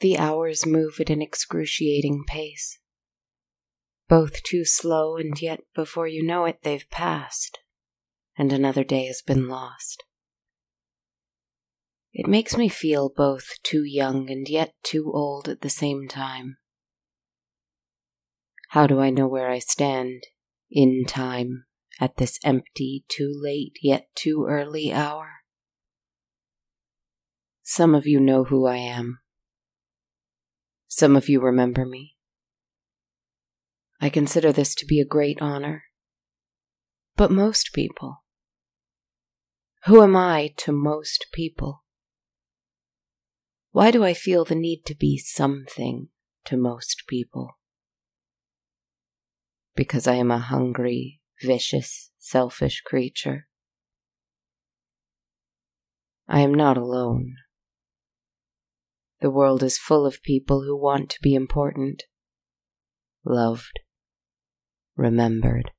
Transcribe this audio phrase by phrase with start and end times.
[0.00, 2.78] The hours move at an excruciating pace.
[4.08, 7.58] Both too slow, and yet before you know it, they've passed,
[8.36, 10.04] and another day has been lost.
[12.12, 16.56] It makes me feel both too young and yet too old at the same time.
[18.70, 20.24] How do I know where I stand
[20.70, 21.66] in time
[22.00, 25.42] at this empty, too late yet too early hour?
[27.62, 29.20] Some of you know who I am.
[30.92, 32.16] Some of you remember me.
[34.00, 35.84] I consider this to be a great honor.
[37.16, 38.24] But most people,
[39.84, 41.84] who am I to most people?
[43.70, 46.08] Why do I feel the need to be something
[46.46, 47.58] to most people?
[49.76, 53.46] Because I am a hungry, vicious, selfish creature.
[56.26, 57.36] I am not alone.
[59.20, 62.04] The world is full of people who want to be important,
[63.24, 63.80] loved,
[64.96, 65.72] remembered.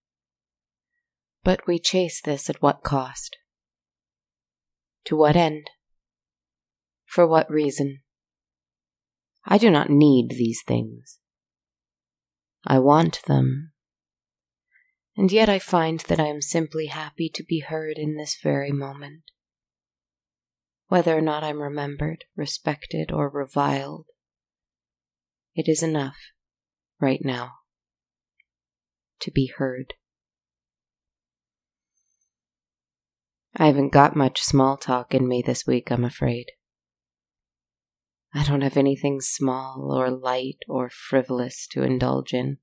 [1.43, 3.37] But we chase this at what cost?
[5.05, 5.71] To what end?
[7.05, 8.01] For what reason?
[9.43, 11.17] I do not need these things.
[12.65, 13.71] I want them.
[15.17, 18.71] And yet I find that I am simply happy to be heard in this very
[18.71, 19.23] moment.
[20.91, 24.07] Whether or not I'm remembered, respected, or reviled,
[25.55, 26.17] it is enough,
[26.99, 27.53] right now,
[29.21, 29.93] to be heard.
[33.55, 36.47] I haven't got much small talk in me this week, I'm afraid.
[38.33, 42.57] I don't have anything small or light or frivolous to indulge in.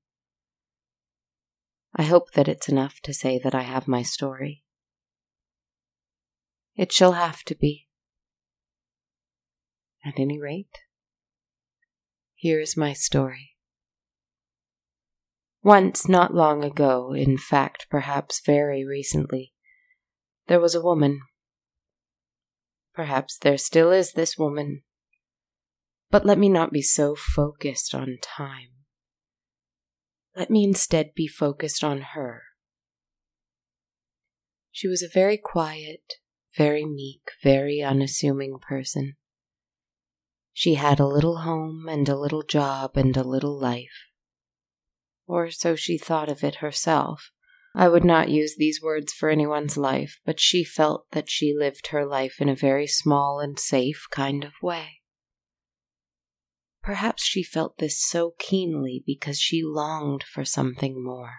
[1.95, 4.63] I hope that it's enough to say that I have my story.
[6.75, 7.87] It shall have to be.
[10.05, 10.77] At any rate,
[12.35, 13.55] here's my story.
[15.61, 19.53] Once, not long ago, in fact, perhaps very recently,
[20.47, 21.19] there was a woman.
[22.93, 24.83] Perhaps there still is this woman
[26.11, 28.69] but let me not be so focused on time.
[30.35, 32.43] Let me instead be focused on her.
[34.71, 36.13] She was a very quiet,
[36.55, 39.15] very meek, very unassuming person.
[40.59, 44.07] She had a little home and a little job and a little life.
[45.25, 47.31] Or so she thought of it herself.
[47.73, 51.87] I would not use these words for anyone's life, but she felt that she lived
[51.91, 54.99] her life in a very small and safe kind of way.
[56.83, 61.35] Perhaps she felt this so keenly because she longed for something more.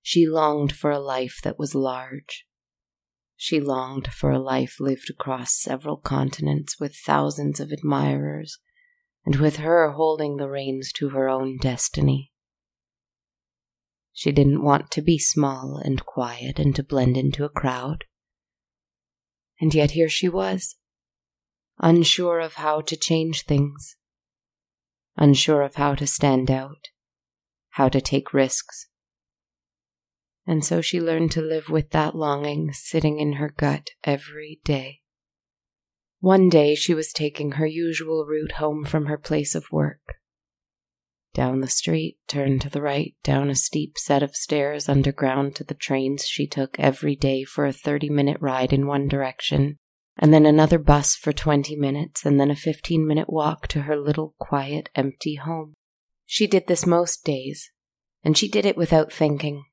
[0.00, 2.46] She longed for a life that was large.
[3.42, 8.58] She longed for a life lived across several continents with thousands of admirers,
[9.24, 12.32] and with her holding the reins to her own destiny.
[14.12, 18.04] She didn't want to be small and quiet and to blend into a crowd.
[19.58, 20.76] And yet here she was,
[21.78, 23.96] unsure of how to change things
[25.16, 26.88] unsure of how to stand out,
[27.70, 28.88] how to take risks.
[30.46, 35.00] And so she learned to live with that longing sitting in her gut every day.
[36.20, 40.16] One day she was taking her usual route home from her place of work.
[41.32, 45.64] Down the street, turned to the right, down a steep set of stairs underground to
[45.64, 49.76] the trains she took every day for a 30 minute ride in one direction,
[50.18, 53.96] and then another bus for 20 minutes, and then a 15 minute walk to her
[53.96, 55.74] little quiet, empty home.
[56.26, 57.70] She did this most days,
[58.24, 59.64] and she did it without thinking,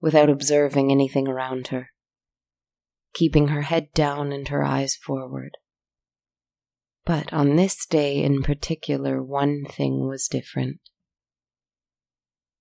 [0.00, 1.90] without observing anything around her,
[3.14, 5.56] keeping her head down and her eyes forward.
[7.04, 10.78] But on this day in particular, one thing was different.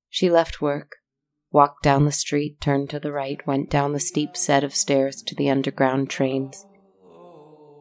[0.10, 0.95] She left work,
[1.51, 5.22] walked down the street, turned to the right, went down the steep set of stairs
[5.24, 6.66] to the underground trains.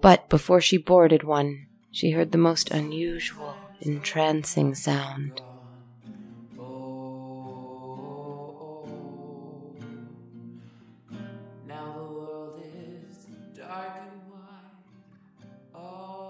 [0.02, 5.40] But before she boarded one, she heard the most unusual, entrancing sound.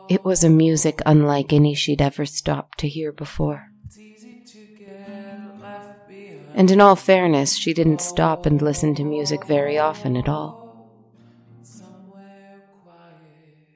[0.09, 3.71] It was a music unlike any she'd ever stopped to hear before.
[6.55, 10.87] And in all fairness, she didn't stop and listen to music very often at all.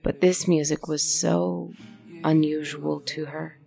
[0.02, 1.72] But this music was so
[2.24, 3.58] unusual to her.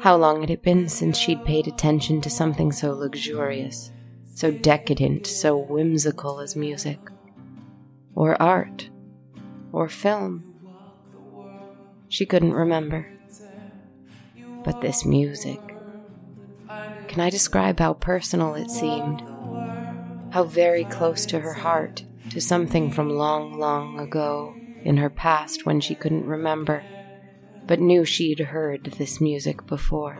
[0.00, 3.90] How long had it been since she'd paid attention to something so luxurious,
[4.34, 6.98] so decadent, so whimsical as music?
[8.14, 8.88] or art,
[9.72, 10.44] or film.
[12.08, 13.06] She couldn't remember.
[14.62, 15.60] But this music.
[17.08, 19.22] Can I describe how personal it seemed?
[20.30, 25.66] How very close to her heart, to something from long, long ago, in her past
[25.66, 26.82] when she couldn't remember,
[27.66, 30.18] but knew she'd heard this music before.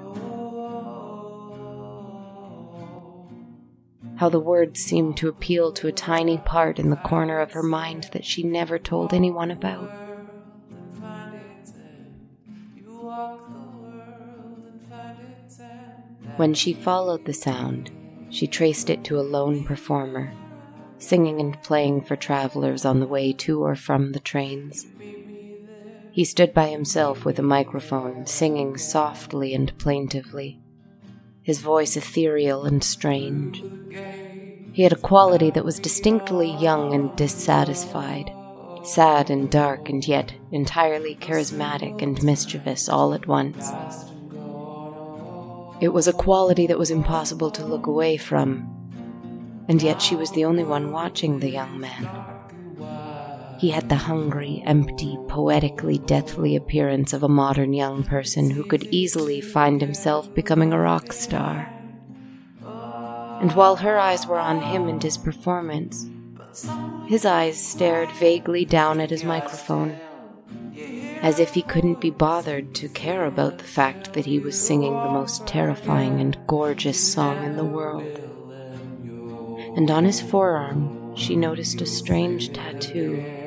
[4.16, 7.62] How the words seemed to appeal to a tiny part in the corner of her
[7.62, 9.90] mind that she never told anyone about.
[16.37, 17.90] When she followed the sound,
[18.31, 20.32] she traced it to a lone performer,
[20.99, 24.87] singing and playing for travelers on the way to or from the trains.
[26.10, 30.60] He stood by himself with a microphone, singing softly and plaintively,
[31.44, 33.62] his voice ethereal and strange.
[34.73, 38.32] He had a quality that was distinctly young and dissatisfied,
[38.82, 43.70] sad and dark, and yet entirely charismatic and mischievous all at once.
[45.81, 48.67] It was a quality that was impossible to look away from,
[49.69, 52.33] and yet she was the only one watching the young man.
[53.64, 58.82] He had the hungry, empty, poetically deathly appearance of a modern young person who could
[58.90, 61.72] easily find himself becoming a rock star.
[62.61, 66.06] And while her eyes were on him and his performance,
[67.06, 69.99] his eyes stared vaguely down at his microphone
[71.22, 74.93] as if he couldn't be bothered to care about the fact that he was singing
[74.93, 78.20] the most terrifying and gorgeous song in the world.
[79.75, 83.44] And on his forearm, she noticed a strange tattoo.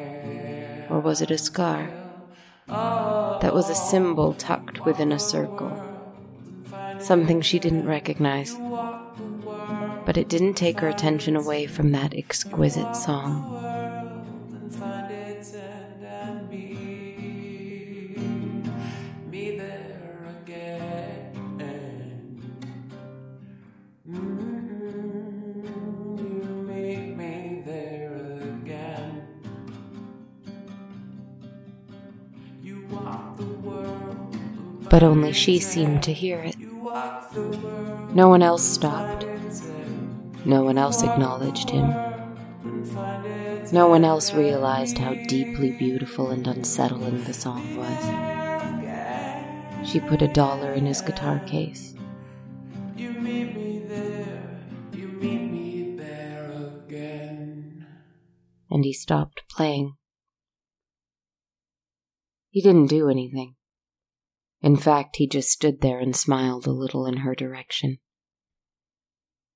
[0.90, 1.90] Or was it a scar?
[2.68, 5.72] That was a symbol tucked within a circle.
[7.00, 8.56] Something she didn't recognize.
[10.06, 13.67] But it didn't take her attention away from that exquisite song.
[34.98, 36.58] But only she seemed to hear it.
[38.16, 39.28] No one else stopped.
[40.44, 41.94] No one else acknowledged him.
[43.72, 48.04] No one else realized how deeply beautiful and unsettling the song was.
[49.88, 51.94] She put a dollar in his guitar case.
[58.72, 59.94] And he stopped playing.
[62.50, 63.57] He didn't do anything.
[64.62, 68.00] In fact, he just stood there and smiled a little in her direction.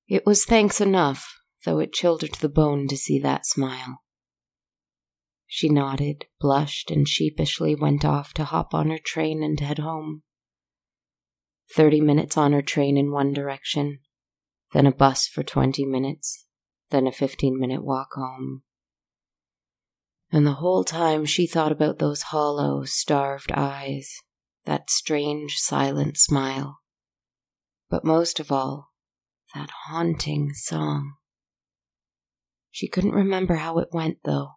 [0.08, 4.04] It was thanks enough, though it chilled her to the bone to see that smile.
[5.48, 10.24] She nodded, blushed, and sheepishly went off to hop on her train and head home.
[11.74, 14.00] Thirty minutes on her train in one direction,
[14.74, 16.46] then a bus for twenty minutes,
[16.90, 18.64] then a fifteen minute walk home.
[20.32, 24.22] And the whole time she thought about those hollow, starved eyes
[24.66, 26.80] that strange silent smile.
[27.90, 28.92] But most of all,
[29.54, 31.16] that haunting song.
[32.70, 34.54] She couldn't remember how it went, though.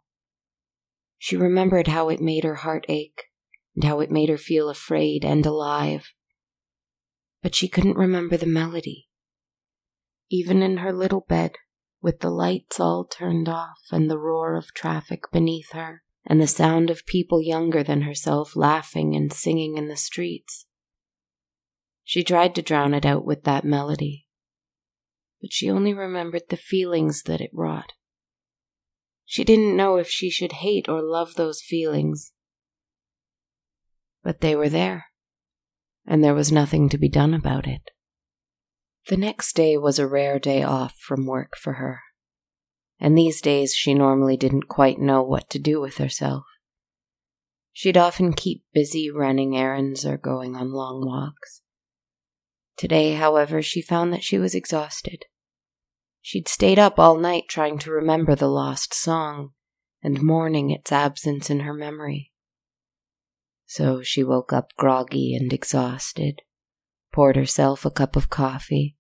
[1.18, 3.24] She remembered how it made her heart ache
[3.74, 6.12] and how it made her feel afraid and alive.
[7.42, 9.08] But she couldn't remember the melody.
[10.30, 11.52] Even in her little bed,
[12.00, 16.46] with the lights all turned off and the roar of traffic beneath her, and the
[16.46, 20.66] sound of people younger than herself laughing and singing in the streets.
[22.02, 24.26] She tried to drown it out with that melody,
[25.40, 27.92] but she only remembered the feelings that it wrought.
[29.24, 32.32] She didn't know if she should hate or love those feelings,
[34.22, 35.06] but they were there,
[36.06, 37.90] and there was nothing to be done about it.
[39.08, 42.03] The next day was a rare day off from work for her
[43.00, 46.44] and these days she normally didn't quite know what to do with herself.
[47.72, 51.62] She'd often keep busy running errands or going on long walks.
[52.76, 55.24] Today, however, she found that she was exhausted.
[56.22, 59.50] She'd stayed up all night trying to remember the lost song
[60.02, 62.32] and mourning its absence in her memory.
[63.66, 66.42] So she woke up groggy and exhausted,
[67.12, 68.96] poured herself a cup of coffee,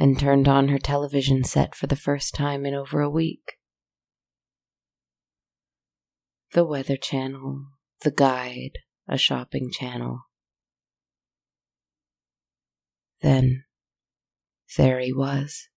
[0.00, 3.58] and turned on her television set for the first time in over a week.
[6.54, 7.66] The Weather Channel,
[8.00, 10.22] The Guide, a shopping channel.
[13.20, 13.64] Then
[14.78, 15.68] there he was.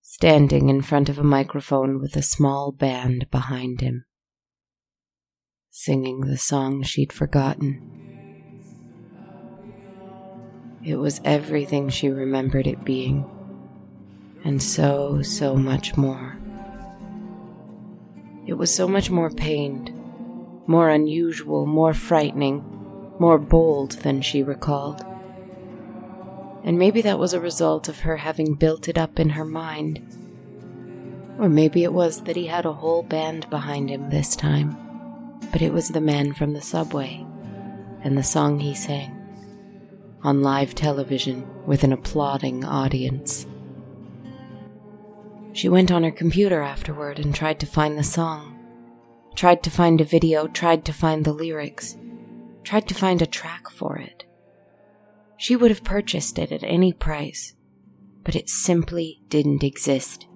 [0.00, 4.06] standing in front of a microphone with a small band behind him,
[5.70, 8.07] singing the song she'd forgotten.
[10.88, 13.26] It was everything she remembered it being,
[14.42, 16.38] and so, so much more.
[18.46, 19.92] It was so much more pained,
[20.66, 22.64] more unusual, more frightening,
[23.18, 25.04] more bold than she recalled.
[26.64, 30.00] And maybe that was a result of her having built it up in her mind.
[31.38, 34.74] Or maybe it was that he had a whole band behind him this time,
[35.52, 37.26] but it was the man from the subway
[38.02, 39.17] and the song he sang
[40.22, 43.46] on live television with an applauding audience.
[45.52, 48.58] She went on her computer afterward and tried to find the song,
[49.34, 51.96] tried to find a video, tried to find the lyrics,
[52.64, 54.24] tried to find a track for it.
[55.36, 57.54] She would have purchased it at any price,
[58.24, 60.26] but it simply didn't exist.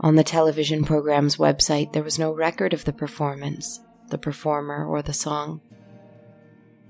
[0.00, 5.00] On the television program's website, there was no record of the performance, the performer, or
[5.00, 5.60] the song.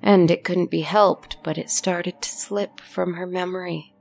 [0.02, 3.94] And it couldn't be helped, but it started to slip from her memory.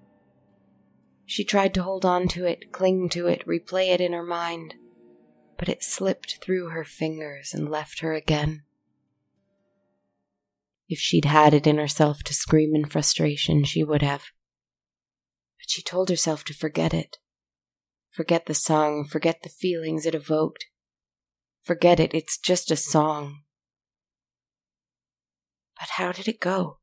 [1.25, 4.75] She tried to hold on to it, cling to it, replay it in her mind,
[5.57, 8.63] but it slipped through her fingers and left her again.
[10.89, 14.25] If she'd had it in herself to scream in frustration, she would have.
[15.57, 17.17] But she told herself to forget it.
[18.11, 20.65] Forget the song, forget the feelings it evoked.
[21.63, 23.42] Forget it, it's just a song.
[25.83, 26.77] But how did it go?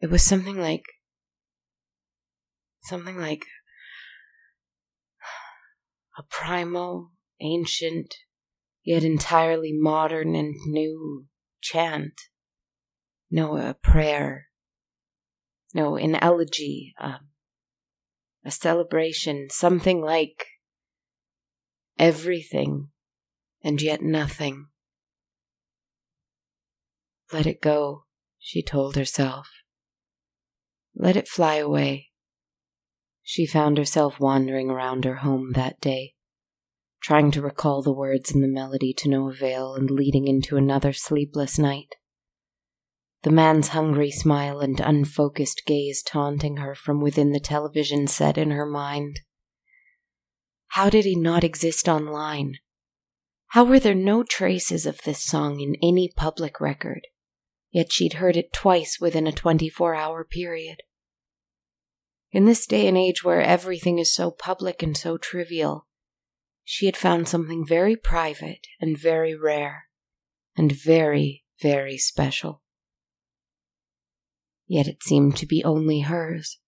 [0.00, 0.82] It was something like.
[2.82, 3.46] something like.
[6.18, 8.16] a primal, ancient,
[8.82, 11.26] yet entirely modern and new
[11.60, 12.20] chant,
[13.30, 14.48] no, a prayer,
[15.72, 17.20] no, an elegy, a,
[18.44, 20.46] a celebration, something like
[21.96, 22.88] everything
[23.62, 24.66] and yet nothing.
[27.32, 28.04] Let it go,
[28.38, 29.48] she told herself.
[30.94, 32.10] Let it fly away.
[33.22, 36.14] She found herself wandering around her home that day,
[37.02, 40.92] trying to recall the words and the melody to no avail and leading into another
[40.92, 41.94] sleepless night.
[43.22, 48.50] The man's hungry smile and unfocused gaze taunting her from within the television set in
[48.50, 49.20] her mind.
[50.68, 52.56] How did he not exist online?
[53.48, 57.06] How were there no traces of this song in any public record?
[57.74, 60.84] Yet she'd heard it twice within a 24 hour period.
[62.30, 65.88] In this day and age where everything is so public and so trivial,
[66.62, 69.88] she had found something very private and very rare
[70.56, 72.62] and very, very special.
[74.68, 76.60] Yet it seemed to be only hers.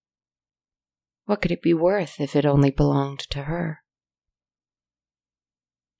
[1.26, 3.78] What could it be worth if it only belonged to her?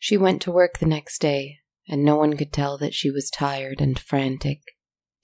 [0.01, 1.59] She went to work the next day,
[1.89, 4.63] and no one could tell that she was tired and frantic,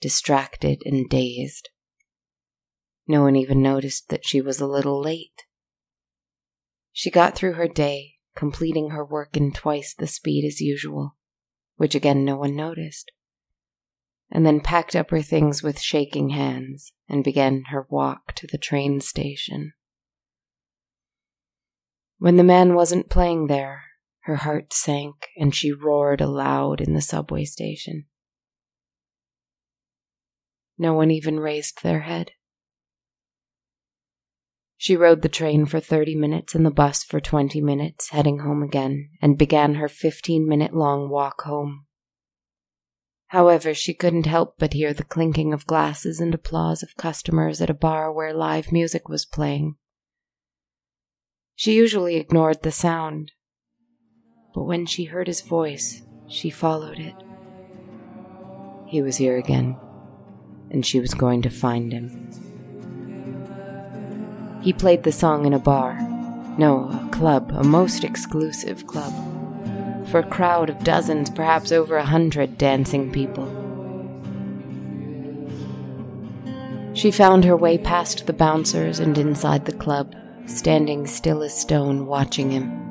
[0.03, 1.69] distracted and dazed.
[3.07, 5.45] No one even noticed that she was a little late.
[6.91, 11.15] She got through her day completing her work in twice the speed as usual,
[11.77, 13.13] which again no one noticed,
[14.29, 18.57] and then packed up her things with shaking hands and began her walk to the
[18.57, 19.71] train station.
[22.17, 23.83] When the man wasn't playing there,
[24.23, 28.07] her heart sank and she roared aloud in the subway station.
[30.77, 32.31] No one even raised their head.
[34.77, 38.61] She rode the train for 30 minutes and the bus for 20 minutes, heading home
[38.61, 41.85] again, and began her 15 minute long walk home.
[43.27, 47.69] However, she couldn't help but hear the clinking of glasses and applause of customers at
[47.69, 49.75] a bar where live music was playing.
[51.55, 53.31] She usually ignored the sound,
[54.53, 57.15] but when she heard his voice, she followed it.
[58.85, 59.77] He was here again,
[60.73, 62.09] and she was going to find him.
[64.61, 65.97] He played the song in a bar.
[66.57, 69.13] No, a club, a most exclusive club.
[70.07, 73.47] For a crowd of dozens, perhaps over a hundred dancing people.
[76.93, 80.15] She found her way past the bouncers and inside the club,
[80.45, 82.82] standing still as stone, watching him.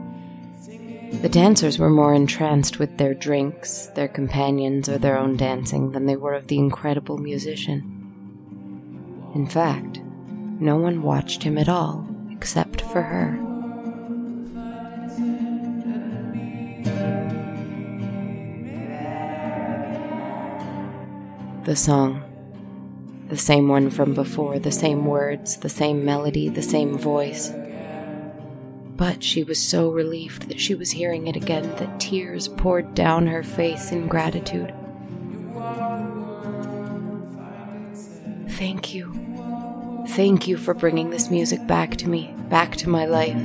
[1.21, 6.07] The dancers were more entranced with their drinks, their companions, or their own dancing than
[6.07, 9.31] they were of the incredible musician.
[9.35, 10.01] In fact,
[10.59, 13.39] no one watched him at all except for her.
[21.65, 22.23] The song.
[23.29, 27.53] The same one from before, the same words, the same melody, the same voice.
[29.03, 33.27] But she was so relieved that she was hearing it again that tears poured down
[33.27, 34.73] her face in gratitude.
[38.51, 40.05] Thank you.
[40.11, 43.43] Thank you for bringing this music back to me, back to my life.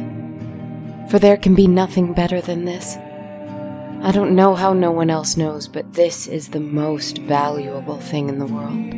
[1.10, 2.96] For there can be nothing better than this.
[2.96, 8.30] I don't know how no one else knows, but this is the most valuable thing
[8.30, 8.94] in the world.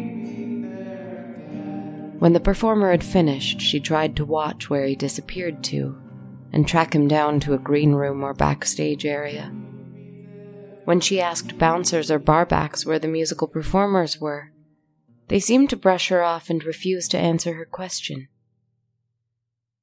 [2.20, 5.98] When the performer had finished, she tried to watch where he disappeared to
[6.52, 9.52] and track him down to a green room or backstage area.
[10.86, 14.52] When she asked bouncers or barbacks where the musical performers were,
[15.28, 18.28] they seemed to brush her off and refuse to answer her question.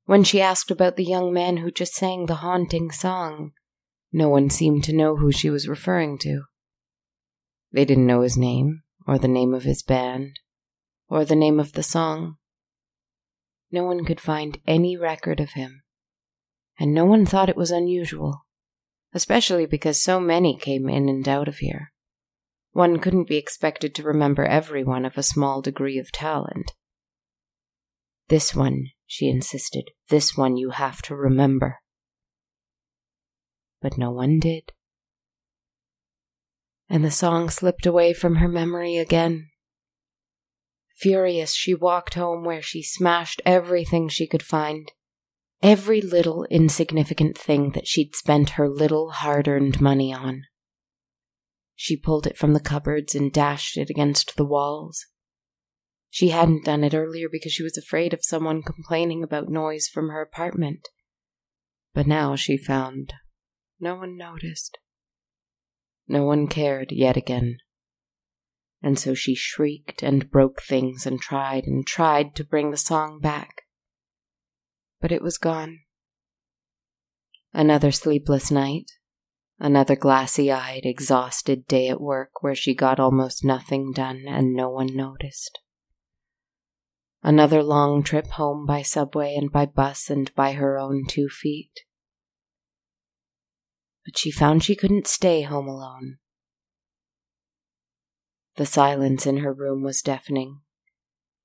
[0.07, 3.53] When she asked about the young man who just sang the haunting song,
[4.13, 6.43] no one seemed to know who she was referring to.
[7.73, 10.41] They didn't know his name, or the name of his band,
[11.09, 12.37] or the name of the song.
[13.71, 15.83] No one could find any record of him,
[16.79, 18.47] and no one thought it was unusual,
[19.13, 21.93] especially because so many came in and out of here.
[22.73, 26.73] One couldn't be expected to remember everyone of a small degree of talent.
[28.29, 31.79] This one, she insisted, this one you have to remember.
[33.81, 34.73] But no one did.
[36.89, 39.49] And the song slipped away from her memory again.
[40.99, 44.93] Furious, she walked home where she smashed everything she could find.
[45.63, 50.43] Every little insignificant thing that she'd spent her little hard earned money on.
[51.75, 55.07] She pulled it from the cupboards and dashed it against the walls.
[56.11, 60.09] She hadn't done it earlier because she was afraid of someone complaining about noise from
[60.09, 60.89] her apartment.
[61.93, 63.13] But now she found
[63.81, 64.79] no one noticed.
[66.09, 67.59] No one cared yet again
[68.87, 73.19] and so she shrieked and broke things and tried and tried to bring the song
[73.19, 73.63] back.
[75.01, 75.81] But it was gone.
[77.53, 78.91] Another sleepless night,
[79.59, 84.69] another glassy eyed, exhausted day at work where she got almost nothing done and no
[84.69, 85.61] one noticed.
[87.23, 91.81] Another long trip home by subway and by bus and by her own two feet.
[94.05, 96.19] But she found she couldn't stay home alone.
[98.57, 100.61] The silence in her room was deafening.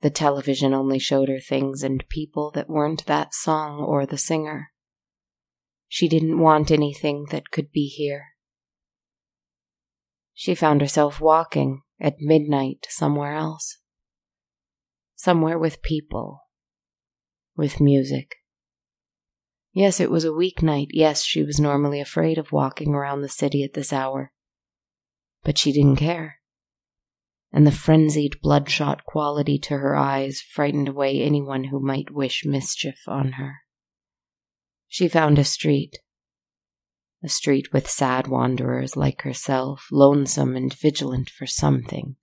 [0.02, 4.72] The television only showed her things and people that weren't that song or the singer.
[5.88, 8.30] She didn't want anything that could be here.
[10.34, 13.78] She found herself walking at midnight somewhere else.
[15.16, 16.42] Somewhere with people.
[17.56, 18.38] With music.
[19.72, 20.88] Yes, it was a weeknight.
[20.90, 24.32] Yes, she was normally afraid of walking around the city at this hour.
[25.44, 26.40] But she didn't care
[27.54, 33.02] and the frenzied, bloodshot quality to her eyes frightened away anyone who might wish mischief
[33.08, 33.58] on her.
[34.88, 36.00] She found a street.
[37.24, 42.16] A street with sad wanderers like herself, lonesome and vigilant for something.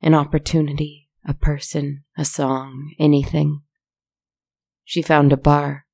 [0.00, 3.62] An opportunity, a person, a song, anything.
[4.84, 5.86] She found a bar.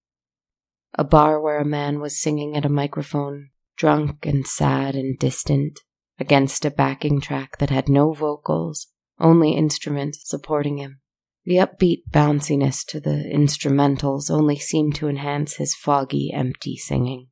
[0.94, 5.80] A bar where a man was singing at a microphone, drunk and sad and distant,
[6.20, 8.86] against a backing track that had no vocals,
[9.18, 11.00] only instruments supporting him.
[11.44, 17.28] The upbeat bounciness to the instrumentals only seemed to enhance his foggy, empty singing.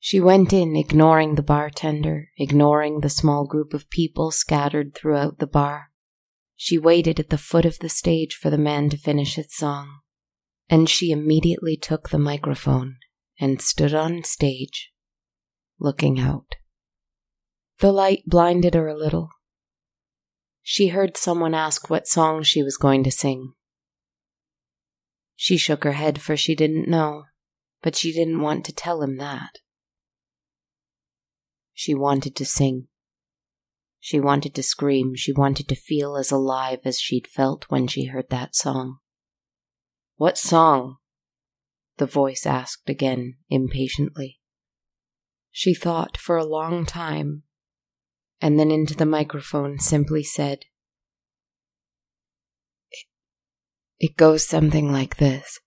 [0.00, 5.46] She went in, ignoring the bartender, ignoring the small group of people scattered throughout the
[5.46, 5.90] bar.
[6.56, 10.00] She waited at the foot of the stage for the man to finish his song,
[10.68, 12.96] and she immediately took the microphone
[13.38, 14.92] and stood on stage,
[15.78, 16.54] looking out.
[17.84, 19.28] The light blinded her a little.
[20.62, 23.52] She heard someone ask what song she was going to sing.
[25.36, 27.24] She shook her head, for she didn't know,
[27.82, 29.58] but she didn't want to tell him that.
[31.74, 32.88] She wanted to sing.
[34.00, 35.14] She wanted to scream.
[35.14, 38.96] She wanted to feel as alive as she'd felt when she heard that song.
[40.16, 40.96] What song?
[41.98, 44.40] The voice asked again, impatiently.
[45.50, 47.43] She thought for a long time
[48.40, 50.64] and then into the microphone simply said,
[53.98, 55.60] It goes something like this.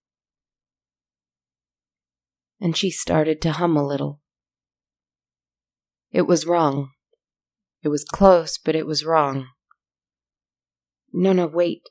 [2.60, 4.22] And she started to hum a little.
[6.12, 6.92] It was wrong.
[7.84, 9.48] It was close, but it was wrong.
[11.14, 11.82] No, no, wait.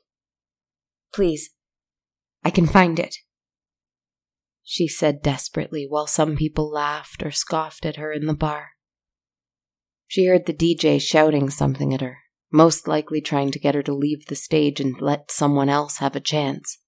[1.13, 1.49] Please.
[2.43, 3.15] I can find it.
[4.63, 8.71] She said desperately while some people laughed or scoffed at her in the bar.
[10.07, 12.19] She heard the DJ shouting something at her,
[12.51, 16.15] most likely trying to get her to leave the stage and let someone else have
[16.15, 16.79] a chance.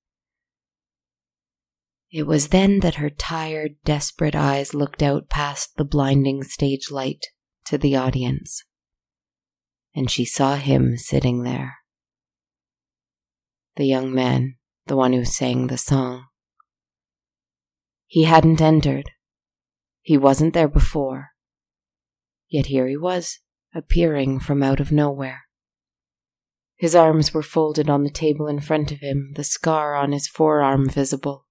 [2.11, 7.27] It was then that her tired, desperate eyes looked out past the blinding stage light
[7.65, 8.63] to the audience,
[9.93, 11.75] and she saw him sitting there.
[13.75, 14.55] The young man,
[14.87, 16.25] the one who sang the song.
[18.07, 19.11] He hadn't entered.
[20.01, 21.29] He wasn't there before.
[22.49, 23.39] Yet here he was,
[23.73, 25.43] appearing from out of nowhere.
[26.75, 30.27] His arms were folded on the table in front of him, the scar on his
[30.27, 31.45] forearm visible.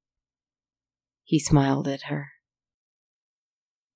[1.22, 2.28] He smiled at her.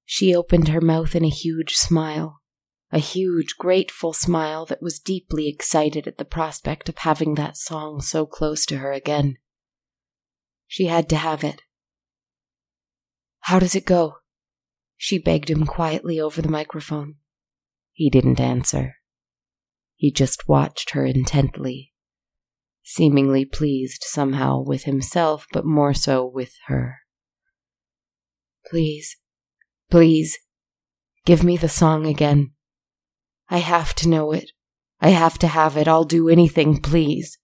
[0.05, 2.43] She opened her mouth in a huge smile,
[2.91, 8.03] a huge, grateful smile that was deeply excited at the prospect of having that song
[8.03, 9.39] so close to her again.
[10.67, 11.63] She had to have it.
[13.41, 14.17] How does it go?
[15.05, 17.17] She begged him quietly over the microphone.
[17.91, 18.99] He didn't answer.
[19.97, 21.93] He just watched her intently,
[22.85, 26.99] seemingly pleased somehow with himself, but more so with her.
[28.71, 29.17] Please,
[29.91, 30.39] please,
[31.25, 32.53] give me the song again.
[33.49, 34.53] I have to know it.
[35.01, 35.89] I have to have it.
[35.89, 37.41] I'll do anything, please.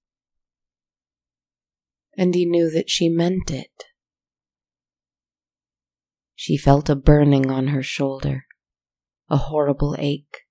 [2.17, 3.88] And he knew that she meant it.
[6.41, 8.47] She felt a burning on her shoulder,
[9.29, 10.47] a horrible ache,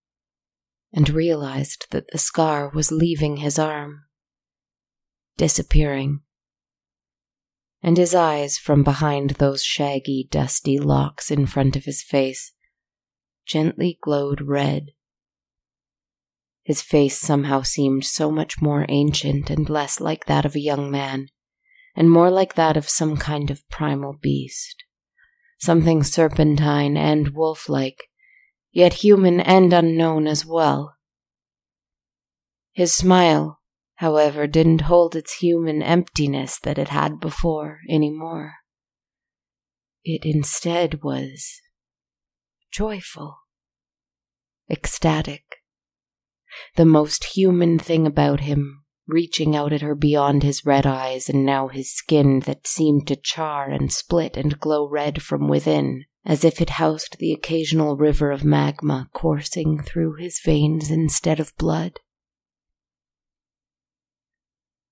[0.91, 4.03] and realized that the scar was leaving his arm,
[5.37, 6.23] disappearing
[7.81, 12.51] and his eyes from behind those shaggy, dusty locks in front of his face
[13.45, 14.87] gently glowed red.
[16.63, 20.91] His face somehow seemed so much more ancient and less like that of a young
[20.91, 21.29] man,
[21.95, 24.83] and more like that of some kind of primal beast.
[25.57, 28.03] Something serpentine and wolf like,
[28.71, 30.95] yet human and unknown as well.
[32.73, 33.57] His smile
[33.97, 38.53] however, didn't hold its human emptiness that it had before any more.
[40.03, 41.61] It instead was
[42.71, 43.37] joyful,
[44.69, 45.43] ecstatic,
[46.75, 51.45] the most human thing about him, reaching out at her beyond his red eyes and
[51.45, 56.43] now his skin that seemed to char and split and glow red from within, as
[56.43, 61.99] if it housed the occasional river of magma coursing through his veins instead of blood.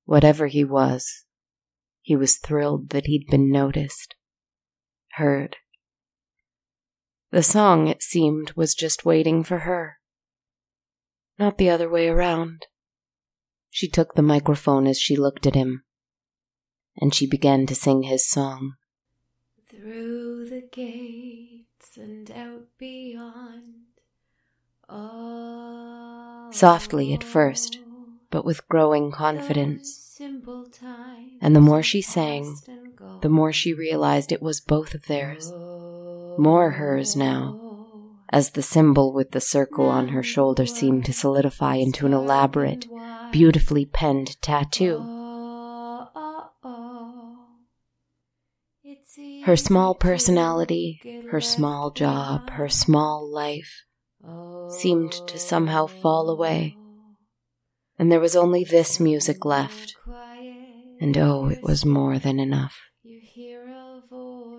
[0.05, 1.25] Whatever he was,
[2.01, 4.15] he was thrilled that he'd been noticed,
[5.13, 5.57] heard.
[7.31, 9.97] The song, it seemed, was just waiting for her.
[11.37, 12.67] Not the other way around.
[13.75, 15.83] She took the microphone as she looked at him,
[16.95, 18.75] and she began to sing his song.
[19.69, 23.87] Through the gates and out beyond.
[24.87, 27.79] Oh, Softly at first,
[28.31, 30.21] but with growing confidence.
[31.41, 32.55] And the more she sang,
[33.19, 35.51] the more she realized it was both of theirs,
[36.37, 37.59] more hers now,
[38.29, 42.87] as the symbol with the circle on her shoulder seemed to solidify into an elaborate,
[43.35, 44.99] beautifully penned tattoo.
[49.43, 53.83] Her small personality, her small job, her small life
[54.69, 56.77] seemed to somehow fall away
[57.97, 59.95] and there was only this music left.
[60.99, 62.77] And oh, it was more than enough.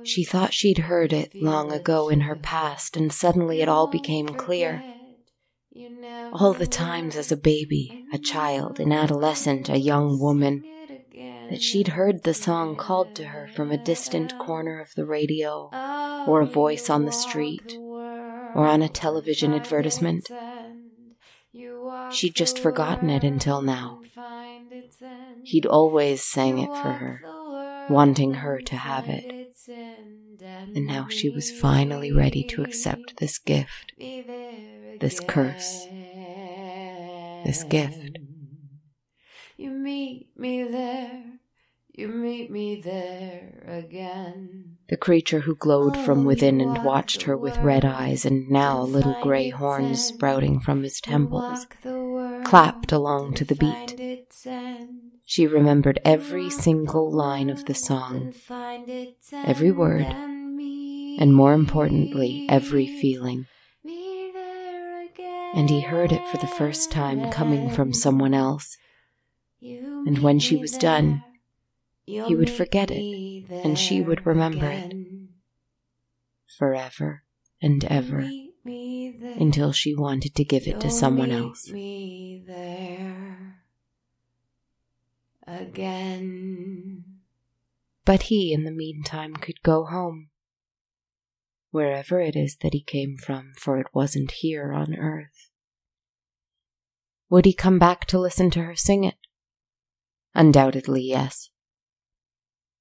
[0.04, 4.28] She thought she'd heard it long ago in her past, and suddenly it all became
[4.28, 4.82] clear.
[6.32, 10.62] All the times as a baby, a child, an adolescent, a young woman,
[11.50, 15.70] that she'd heard the song called to her from a distant corner of the radio,
[16.26, 17.78] or a voice on the street,
[18.54, 20.28] or on a television advertisement.
[22.10, 24.00] She'd just forgotten it until now.
[25.44, 27.22] He'd always sang it for her,
[27.88, 29.32] wanting her to have it.
[30.74, 33.92] And now she was finally ready to accept this gift,
[35.00, 35.86] this curse,
[37.44, 38.18] this gift.
[39.56, 41.24] You meet me there,
[41.92, 44.76] you meet me there again.
[44.88, 49.16] The creature who glowed from within and watched her with red eyes and now little
[49.22, 51.66] grey horns sprouting from his temples,
[52.44, 54.22] clapped along to the beat.
[55.24, 58.32] She remembered every single line of the song,
[59.32, 63.46] every word, and more importantly, every feeling.
[65.54, 68.76] And he heard it for the first time coming from someone else.
[69.60, 71.22] And when she was done,
[72.04, 73.02] he would forget it,
[73.64, 74.94] and she would remember it
[76.58, 77.22] forever
[77.60, 78.30] and ever
[79.38, 81.70] until she wanted to give it to someone else.
[85.46, 87.04] Again.
[88.04, 90.28] But he, in the meantime, could go home.
[91.70, 95.50] Wherever it is that he came from, for it wasn't here on earth.
[97.28, 99.16] Would he come back to listen to her sing it?
[100.34, 101.50] Undoubtedly, yes.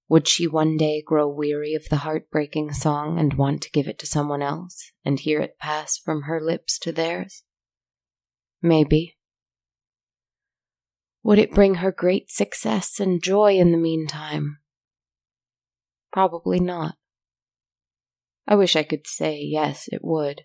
[0.07, 3.97] Would she one day grow weary of the heartbreaking song and want to give it
[3.99, 7.43] to someone else and hear it pass from her lips to theirs?
[8.61, 9.17] Maybe.
[11.23, 14.59] Would it bring her great success and joy in the meantime?
[16.13, 16.97] Probably not.
[18.47, 20.43] I wish I could say yes, it would.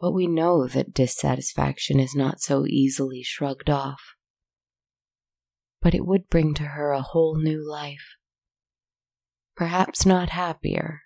[0.00, 4.00] But we know that dissatisfaction is not so easily shrugged off.
[5.80, 8.16] But it would bring to her a whole new life.
[9.56, 11.00] Perhaps not happier,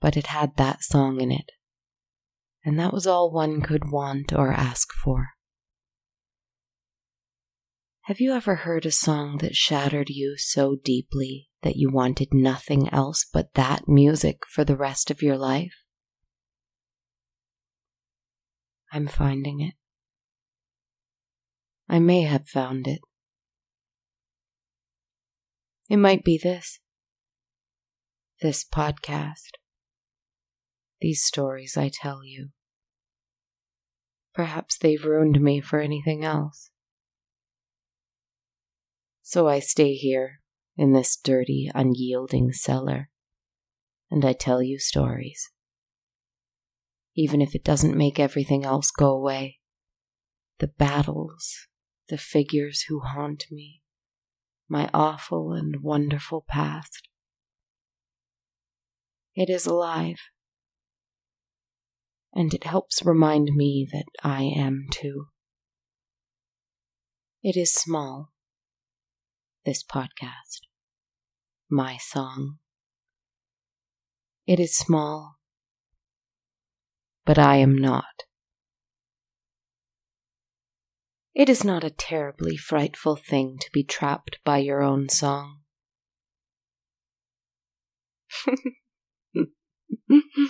[0.00, 1.50] but it had that song in it,
[2.64, 5.30] and that was all one could want or ask for.
[8.02, 12.90] Have you ever heard a song that shattered you so deeply that you wanted nothing
[12.90, 15.72] else but that music for the rest of your life?
[18.92, 19.72] I'm finding it.
[21.88, 23.00] I may have found it.
[25.88, 26.80] It might be this.
[28.42, 29.52] This podcast.
[31.00, 32.50] These stories I tell you.
[34.34, 36.70] Perhaps they've ruined me for anything else.
[39.22, 40.40] So I stay here
[40.76, 43.08] in this dirty, unyielding cellar,
[44.10, 45.50] and I tell you stories.
[47.14, 49.60] Even if it doesn't make everything else go away.
[50.58, 51.68] The battles,
[52.08, 53.82] the figures who haunt me,
[54.68, 57.08] my awful and wonderful past.
[59.34, 60.18] It is alive,
[62.32, 65.26] and it helps remind me that I am too.
[67.42, 68.33] It is small
[69.64, 70.60] this podcast,
[71.70, 72.58] my song.
[74.46, 75.36] It is small,
[77.24, 78.24] but I am not.
[81.34, 85.60] It is not a terribly frightful thing to be trapped by your own song.
[89.36, 89.42] Hmm.
[90.08, 90.44] Hmm.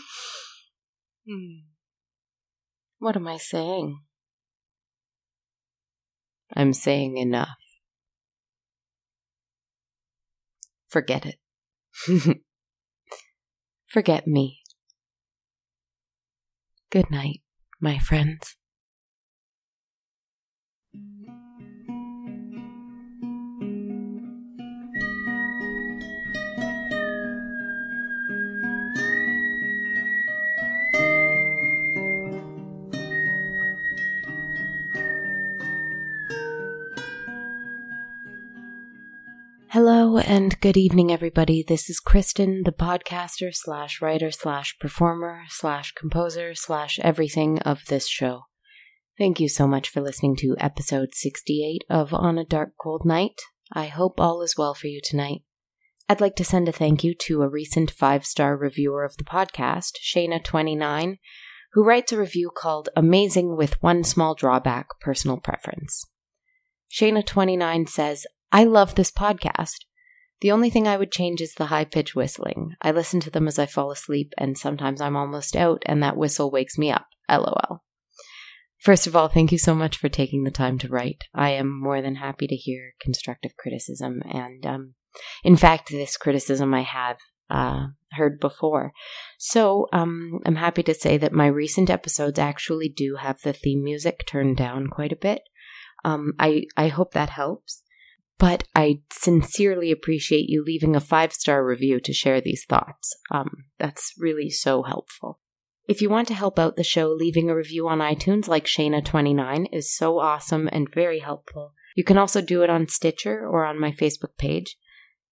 [1.27, 1.55] Hmm.
[2.99, 4.01] what am I saying?
[6.55, 7.64] I'm saying enough.
[10.95, 11.41] Forget it.
[13.89, 14.61] Forget me.
[16.91, 17.43] Good night,
[17.81, 18.55] my friends.
[39.75, 41.65] Hello and good evening, everybody.
[41.67, 48.07] This is Kristen, the podcaster slash writer slash performer slash composer slash everything of this
[48.07, 48.43] show.
[49.19, 53.41] Thank you so much for listening to episode 68 of On a Dark Cold Night.
[53.73, 55.43] I hope all is well for you tonight.
[56.09, 59.25] I'd like to send a thank you to a recent five star reviewer of the
[59.25, 61.19] podcast, Shayna29,
[61.73, 66.07] who writes a review called Amazing with One Small Drawback Personal Preference.
[66.93, 69.79] Shayna29 says, I love this podcast.
[70.41, 72.77] The only thing I would change is the high pitch whistling.
[72.81, 76.17] I listen to them as I fall asleep, and sometimes I'm almost out, and that
[76.17, 77.09] whistle wakes me up.
[77.29, 77.83] LOL.
[78.79, 81.25] First of all, thank you so much for taking the time to write.
[81.35, 84.95] I am more than happy to hear constructive criticism, and um,
[85.43, 87.17] in fact, this criticism I have
[87.51, 88.93] uh, heard before.
[89.37, 93.83] So um, I'm happy to say that my recent episodes actually do have the theme
[93.83, 95.43] music turned down quite a bit.
[96.05, 97.83] Um, I I hope that helps
[98.45, 103.17] but I sincerely appreciate you leaving a five star review to share these thoughts.
[103.31, 105.41] Um, that's really so helpful.
[105.89, 109.69] If you want to help out the show, leaving a review on iTunes like Shayna29
[109.73, 111.73] is so awesome and very helpful.
[111.97, 114.77] You can also do it on Stitcher or on my Facebook page.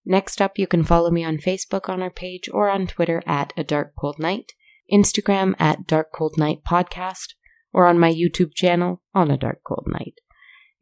[0.06, 3.52] Next up, you can follow me on Facebook on our page or on Twitter at
[3.58, 4.52] A Dark Cold Night,
[4.90, 7.34] Instagram at Dark Cold Night Podcast,
[7.74, 10.14] or on my YouTube channel on A Dark Cold Night.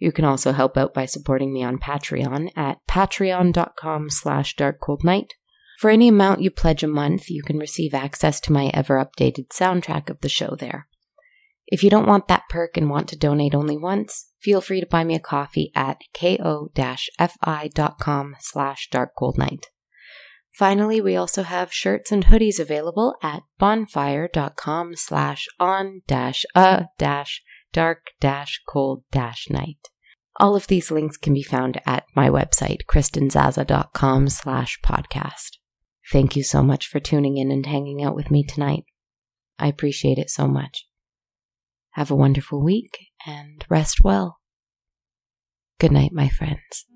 [0.00, 5.32] You can also help out by supporting me on Patreon at patreon.com slash darkcoldnight.
[5.78, 9.48] For any amount you pledge a month, you can receive access to my ever updated
[9.48, 10.88] soundtrack of the show there.
[11.66, 14.86] If you don't want that perk and want to donate only once, feel free to
[14.86, 16.66] buy me a coffee at ko-fi.com
[18.40, 19.64] slash darkcoldnight.
[20.52, 27.42] Finally, we also have shirts and hoodies available at bonfire.com slash on dash a dash
[27.72, 29.88] dark dash cold dash night.
[30.36, 35.58] All of these links can be found at my website, kristenzaza.com slash podcast.
[36.10, 38.84] Thank you so much for tuning in and hanging out with me tonight.
[39.58, 40.86] I appreciate it so much.
[41.90, 44.38] Have a wonderful week and rest well.
[45.78, 46.86] Good night, my friends.